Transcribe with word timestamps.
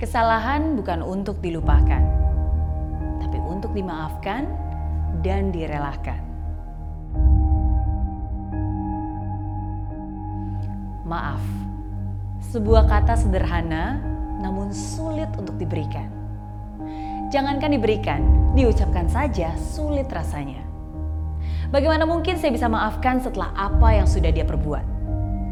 Kesalahan 0.00 0.80
bukan 0.80 1.04
untuk 1.04 1.44
dilupakan, 1.44 2.00
tapi 3.20 3.36
untuk 3.36 3.76
dimaafkan 3.76 4.48
dan 5.20 5.52
direlakan. 5.52 6.16
Maaf, 11.04 11.44
sebuah 12.48 12.88
kata 12.88 13.12
sederhana 13.12 14.00
namun 14.40 14.72
sulit 14.72 15.28
untuk 15.36 15.60
diberikan. 15.60 16.08
Jangankan 17.28 17.76
diberikan, 17.76 18.24
diucapkan 18.56 19.04
saja 19.04 19.52
sulit 19.60 20.08
rasanya. 20.08 20.64
Bagaimana 21.68 22.08
mungkin 22.08 22.40
saya 22.40 22.56
bisa 22.56 22.72
maafkan 22.72 23.20
setelah 23.20 23.52
apa 23.52 24.00
yang 24.00 24.08
sudah 24.08 24.32
dia 24.32 24.48
perbuat? 24.48 24.96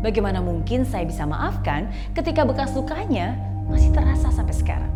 Bagaimana 0.01 0.41
mungkin 0.41 0.89
saya 0.89 1.05
bisa 1.05 1.29
maafkan 1.29 1.93
ketika 2.17 2.49
bekas 2.49 2.73
lukanya 2.73 3.37
masih 3.69 3.93
terasa 3.93 4.33
sampai 4.33 4.57
sekarang? 4.57 4.93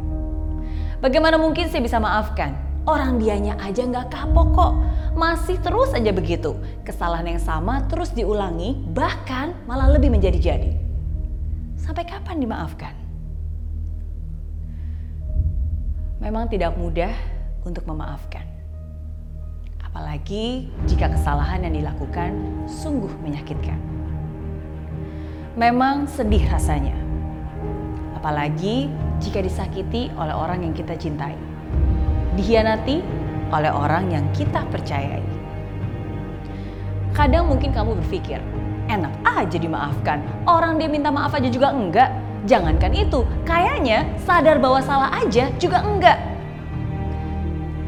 Bagaimana 1.04 1.36
mungkin 1.36 1.68
saya 1.68 1.84
bisa 1.84 2.00
maafkan? 2.00 2.56
Orang 2.82 3.22
dianya 3.22 3.54
aja 3.62 3.86
nggak 3.86 4.10
kapok 4.10 4.48
kok. 4.58 4.72
Masih 5.14 5.54
terus 5.62 5.94
aja 5.94 6.10
begitu. 6.10 6.58
Kesalahan 6.82 7.36
yang 7.36 7.42
sama 7.42 7.86
terus 7.86 8.10
diulangi, 8.10 8.74
bahkan 8.90 9.54
malah 9.70 9.92
lebih 9.94 10.10
menjadi-jadi. 10.10 10.74
Sampai 11.78 12.02
kapan 12.06 12.42
dimaafkan? 12.42 12.94
Memang 16.22 16.46
tidak 16.46 16.74
mudah 16.78 17.10
untuk 17.66 17.82
memaafkan. 17.86 18.46
Apalagi 19.82 20.70
jika 20.86 21.10
kesalahan 21.10 21.66
yang 21.66 21.74
dilakukan 21.82 22.30
sungguh 22.70 23.10
menyakitkan. 23.20 23.76
Memang 25.58 26.08
sedih 26.08 26.46
rasanya. 26.48 27.11
Apalagi 28.22 28.86
jika 29.18 29.42
disakiti 29.42 30.06
oleh 30.14 30.30
orang 30.30 30.62
yang 30.62 30.70
kita 30.70 30.94
cintai. 30.94 31.34
Dihianati 32.38 33.02
oleh 33.50 33.74
orang 33.74 34.14
yang 34.14 34.22
kita 34.30 34.62
percayai. 34.70 35.26
Kadang 37.10 37.50
mungkin 37.50 37.74
kamu 37.74 37.98
berpikir, 37.98 38.38
enak 38.86 39.10
aja 39.26 39.58
dimaafkan. 39.58 40.22
Orang 40.46 40.78
dia 40.78 40.86
minta 40.86 41.10
maaf 41.10 41.34
aja 41.34 41.50
juga 41.50 41.74
enggak. 41.74 42.14
Jangankan 42.46 42.94
itu, 42.94 43.26
kayaknya 43.42 44.06
sadar 44.22 44.62
bahwa 44.62 44.78
salah 44.86 45.10
aja 45.18 45.50
juga 45.58 45.82
enggak. 45.82 46.22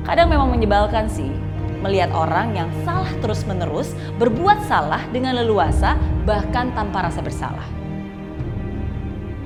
Kadang 0.02 0.34
memang 0.34 0.50
menyebalkan 0.50 1.06
sih, 1.06 1.30
melihat 1.78 2.10
orang 2.10 2.58
yang 2.58 2.66
salah 2.82 3.14
terus-menerus 3.22 3.94
berbuat 4.18 4.66
salah 4.66 5.06
dengan 5.14 5.38
leluasa 5.38 5.94
bahkan 6.26 6.74
tanpa 6.74 7.06
rasa 7.06 7.22
bersalah. 7.22 7.83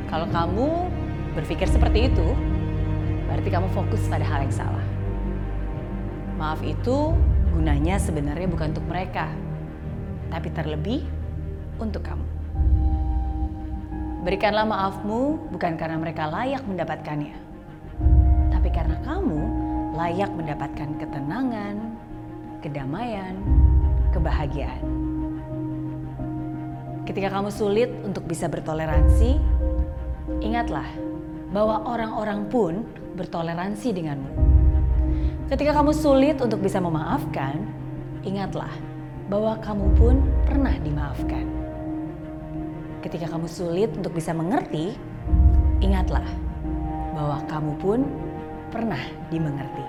Kalau 0.08 0.24
kamu 0.32 0.88
berpikir 1.36 1.68
seperti 1.68 2.08
itu, 2.08 2.26
berarti 3.28 3.48
kamu 3.52 3.68
fokus 3.76 4.00
pada 4.08 4.24
hal 4.24 4.48
yang 4.48 4.54
salah. 4.56 4.86
Maaf 6.40 6.64
itu 6.64 7.12
gunanya 7.52 8.00
sebenarnya 8.00 8.48
bukan 8.48 8.72
untuk 8.72 8.88
mereka, 8.88 9.28
tapi 10.32 10.48
terlebih 10.48 11.04
untuk 11.76 12.08
kamu. 12.08 12.24
Berikanlah 14.24 14.64
maafmu 14.64 15.52
bukan 15.52 15.76
karena 15.76 16.00
mereka 16.00 16.24
layak 16.32 16.64
mendapatkannya, 16.64 17.36
tapi 18.48 18.68
karena 18.72 18.96
kamu 19.04 19.40
layak 19.92 20.32
mendapatkan 20.32 20.88
ketenangan, 20.96 21.76
kedamaian, 22.64 23.36
kebahagiaan. 24.16 24.84
Ketika 27.04 27.28
kamu 27.28 27.48
sulit 27.48 27.88
untuk 28.04 28.28
bisa 28.28 28.48
bertoleransi, 28.52 29.57
ingatlah 30.58 30.90
bahwa 31.54 31.86
orang-orang 31.86 32.50
pun 32.50 32.82
bertoleransi 33.14 33.94
denganmu. 33.94 34.30
Ketika 35.46 35.70
kamu 35.70 35.94
sulit 35.94 36.42
untuk 36.42 36.58
bisa 36.66 36.82
memaafkan, 36.82 37.62
ingatlah 38.26 38.74
bahwa 39.30 39.54
kamu 39.62 39.86
pun 39.94 40.18
pernah 40.50 40.74
dimaafkan. 40.82 41.46
Ketika 43.06 43.30
kamu 43.30 43.46
sulit 43.46 43.94
untuk 43.94 44.18
bisa 44.18 44.34
mengerti, 44.34 44.98
ingatlah 45.78 46.26
bahwa 47.14 47.38
kamu 47.46 47.72
pun 47.78 48.02
pernah 48.74 49.02
dimengerti. 49.30 49.86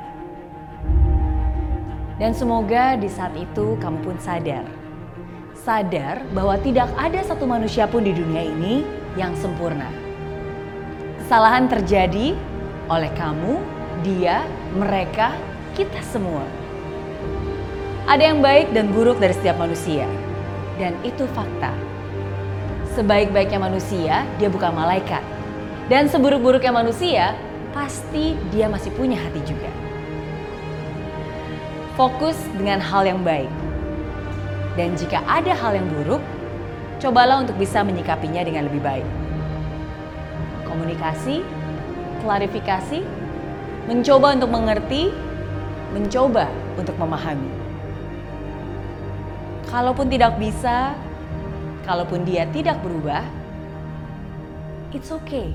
Dan 2.22 2.29
semoga 2.38 2.94
di 2.94 3.09
saat 3.09 3.34
itu 3.34 3.74
kamu 3.81 4.06
pun 4.06 4.22
sadar. 4.22 4.69
Sadar 5.58 6.22
bahwa 6.29 6.62
tidak 6.62 6.94
ada 6.94 7.25
satu 7.25 7.50
manusia 7.50 7.90
pun 7.90 8.06
di 8.06 8.13
dunia 8.13 8.46
ini 8.46 8.85
yang 9.18 9.34
sempurna. 9.34 10.09
Kesalahan 11.29 11.69
terjadi 11.69 12.34
oleh 12.90 13.12
kamu, 13.13 13.62
dia, 14.01 14.41
mereka, 14.73 15.38
kita 15.78 16.01
semua. 16.01 16.41
Ada 18.09 18.34
yang 18.34 18.41
baik 18.41 18.73
dan 18.73 18.90
buruk 18.90 19.22
dari 19.22 19.38
setiap 19.38 19.62
manusia. 19.62 20.09
Dan 20.81 20.97
itu 21.06 21.29
fakta. 21.38 21.69
Sebaik-baiknya 22.97 23.62
manusia, 23.62 24.25
dia 24.41 24.50
bukan 24.50 24.73
malaikat. 24.73 25.22
Dan 25.85 26.09
seburuk-buruknya 26.09 26.73
manusia, 26.73 27.38
pasti 27.78 28.34
dia 28.50 28.66
masih 28.66 28.90
punya 28.97 29.22
hati 29.22 29.46
juga. 29.46 29.69
Fokus 31.94 32.41
dengan 32.57 32.81
hal 32.81 33.06
yang 33.06 33.22
baik. 33.22 33.53
Dan 34.73 34.97
jika 34.97 35.22
ada 35.29 35.53
hal 35.53 35.78
yang 35.78 35.85
buruk, 35.94 36.25
cobalah 36.97 37.46
untuk 37.46 37.53
bisa 37.61 37.85
menyikapinya 37.85 38.41
dengan 38.41 38.66
lebih 38.66 38.81
baik. 38.81 39.28
Komunikasi, 40.69 41.41
klarifikasi, 42.22 43.02
mencoba 43.90 44.38
untuk 44.38 44.52
mengerti, 44.53 45.09
mencoba 45.91 46.46
untuk 46.78 46.94
memahami. 47.02 47.50
Kalaupun 49.66 50.09
tidak 50.09 50.38
bisa, 50.38 50.94
kalaupun 51.85 52.25
dia 52.25 52.46
tidak 52.53 52.78
berubah, 52.85 53.25
it's 54.94 55.09
okay. 55.09 55.53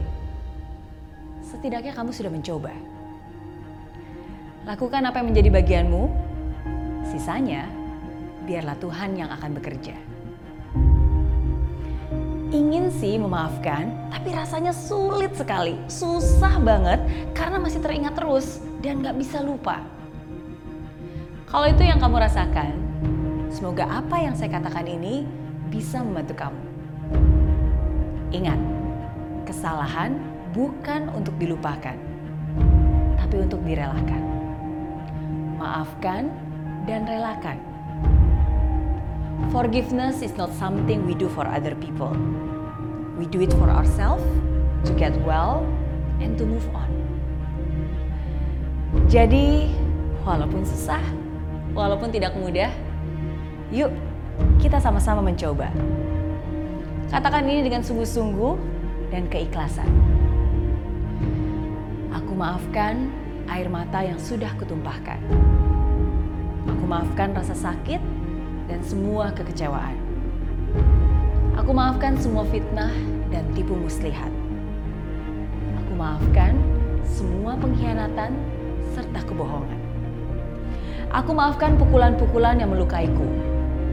Setidaknya 1.42 1.94
kamu 1.94 2.10
sudah 2.10 2.30
mencoba. 2.30 2.74
Lakukan 4.66 5.02
apa 5.06 5.22
yang 5.22 5.28
menjadi 5.30 5.50
bagianmu, 5.54 6.02
sisanya 7.10 7.68
biarlah 8.48 8.74
Tuhan 8.80 9.14
yang 9.14 9.28
akan 9.30 9.50
bekerja. 9.60 10.13
Ingin 12.54 12.86
sih 12.86 13.18
memaafkan, 13.18 13.90
tapi 14.14 14.30
rasanya 14.30 14.70
sulit 14.70 15.34
sekali, 15.34 15.74
susah 15.90 16.62
banget 16.62 17.02
karena 17.34 17.58
masih 17.58 17.82
teringat 17.82 18.14
terus 18.14 18.62
dan 18.78 19.02
gak 19.02 19.18
bisa 19.18 19.42
lupa. 19.42 19.82
Kalau 21.50 21.66
itu 21.66 21.82
yang 21.82 21.98
kamu 21.98 22.22
rasakan, 22.22 22.78
semoga 23.50 23.90
apa 23.90 24.22
yang 24.22 24.38
saya 24.38 24.54
katakan 24.54 24.86
ini 24.86 25.26
bisa 25.66 25.98
membantu 25.98 26.46
kamu. 26.46 26.62
Ingat, 28.30 28.60
kesalahan 29.50 30.14
bukan 30.54 31.10
untuk 31.10 31.34
dilupakan, 31.42 31.98
tapi 33.18 33.36
untuk 33.42 33.66
direlakan. 33.66 34.22
Maafkan 35.58 36.30
dan 36.86 37.02
relakan. 37.02 37.73
Forgiveness 39.50 40.22
is 40.22 40.34
not 40.34 40.50
something 40.54 41.06
we 41.06 41.14
do 41.14 41.30
for 41.30 41.46
other 41.46 41.74
people. 41.78 42.10
We 43.18 43.26
do 43.26 43.40
it 43.42 43.54
for 43.54 43.70
ourselves 43.70 44.26
to 44.84 44.92
get 44.94 45.14
well 45.22 45.62
and 46.18 46.34
to 46.38 46.44
move 46.46 46.66
on. 46.74 46.90
Jadi, 49.06 49.70
walaupun 50.26 50.66
susah, 50.66 51.02
walaupun 51.74 52.10
tidak 52.10 52.34
mudah, 52.34 52.70
yuk 53.70 53.90
kita 54.58 54.82
sama-sama 54.82 55.22
mencoba. 55.22 55.70
Katakan 57.10 57.46
ini 57.46 57.62
dengan 57.62 57.86
sungguh-sungguh 57.86 58.54
dan 59.14 59.30
keikhlasan. 59.30 59.86
Aku 62.10 62.34
maafkan 62.34 63.10
air 63.46 63.70
mata 63.70 64.02
yang 64.02 64.18
sudah 64.18 64.50
kutumpahkan. 64.58 65.22
Aku 66.66 66.84
maafkan 66.88 67.30
rasa 67.36 67.54
sakit 67.54 68.02
dan 68.68 68.80
semua 68.84 69.32
kekecewaan. 69.32 69.96
Aku 71.60 71.70
maafkan 71.70 72.18
semua 72.18 72.44
fitnah 72.48 72.92
dan 73.32 73.44
tipu 73.54 73.76
muslihat. 73.76 74.32
Aku 75.84 75.92
maafkan 75.96 76.56
semua 77.06 77.54
pengkhianatan 77.56 78.34
serta 78.92 79.20
kebohongan. 79.24 79.80
Aku 81.14 81.30
maafkan 81.30 81.78
pukulan-pukulan 81.78 82.58
yang 82.58 82.74
melukaiku, 82.74 83.26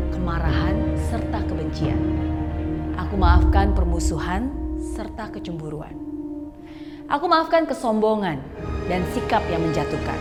kemarahan 0.10 0.98
serta 1.10 1.46
kebencian. 1.46 2.02
Aku 2.98 3.14
maafkan 3.14 3.78
permusuhan 3.78 4.50
serta 4.82 5.30
kecemburuan. 5.30 5.94
Aku 7.12 7.28
maafkan 7.28 7.68
kesombongan 7.68 8.40
dan 8.90 9.04
sikap 9.14 9.44
yang 9.52 9.62
menjatuhkan. 9.62 10.18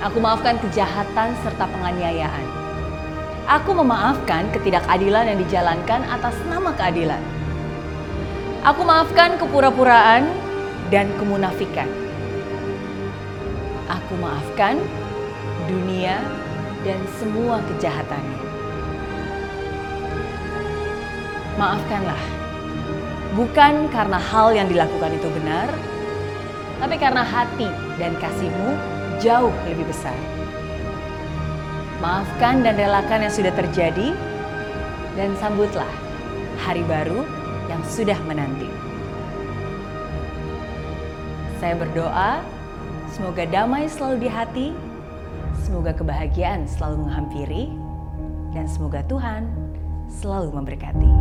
Aku 0.00 0.22
maafkan 0.22 0.56
kejahatan 0.62 1.36
serta 1.44 1.68
penganiayaan. 1.68 2.59
Aku 3.50 3.74
memaafkan 3.74 4.46
ketidakadilan 4.54 5.26
yang 5.26 5.38
dijalankan 5.42 6.06
atas 6.06 6.38
nama 6.46 6.70
keadilan. 6.70 7.18
Aku 8.62 8.86
maafkan 8.86 9.34
kepura-puraan 9.42 10.30
dan 10.94 11.10
kemunafikan. 11.18 11.90
Aku 13.90 14.14
maafkan 14.22 14.78
dunia 15.66 16.22
dan 16.86 17.02
semua 17.18 17.58
kejahatannya. 17.74 18.38
Maafkanlah, 21.58 22.22
bukan 23.34 23.90
karena 23.90 24.18
hal 24.30 24.54
yang 24.54 24.70
dilakukan 24.70 25.10
itu 25.10 25.26
benar, 25.26 25.66
tapi 26.78 26.94
karena 27.02 27.26
hati 27.26 27.66
dan 27.98 28.14
kasihmu 28.22 28.78
jauh 29.18 29.50
lebih 29.66 29.90
besar. 29.90 30.39
Maafkan 32.00 32.64
dan 32.64 32.80
relakan 32.80 33.28
yang 33.28 33.34
sudah 33.34 33.52
terjadi, 33.52 34.16
dan 35.20 35.36
sambutlah 35.36 35.88
hari 36.56 36.80
baru 36.88 37.28
yang 37.68 37.84
sudah 37.84 38.16
menanti. 38.24 38.72
Saya 41.60 41.76
berdoa, 41.76 42.40
semoga 43.12 43.44
damai 43.44 43.84
selalu 43.84 44.16
di 44.24 44.28
hati, 44.32 44.68
semoga 45.60 45.92
kebahagiaan 45.92 46.64
selalu 46.64 47.04
menghampiri, 47.04 47.68
dan 48.56 48.64
semoga 48.64 49.04
Tuhan 49.04 49.44
selalu 50.08 50.56
memberkati. 50.56 51.12